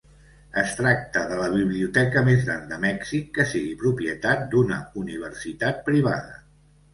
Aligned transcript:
Es 0.59 0.71
tracta 0.77 1.25
de 1.31 1.35
la 1.41 1.49
biblioteca 1.55 2.23
més 2.29 2.41
gran 2.47 2.63
de 2.71 2.79
Mèxic 2.85 3.29
que 3.37 3.45
sigui 3.51 3.77
propietat 3.83 4.43
d'una 4.55 4.81
universitat 5.03 5.85
privada. 5.93 6.35